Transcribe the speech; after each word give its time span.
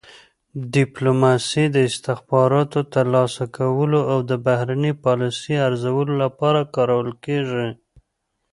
ډیپلوماسي 0.73 1.65
د 1.75 1.77
استخباراتو 1.89 2.79
ترلاسه 2.93 3.43
کولو 3.57 3.99
او 4.11 4.19
د 4.29 4.31
بهرنۍ 4.45 4.93
پالیسۍ 5.05 5.55
ارزولو 5.67 6.13
لپاره 6.23 6.69
کارول 6.75 7.09
کیږي 7.25 7.67